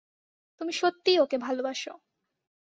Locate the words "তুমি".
0.61-0.73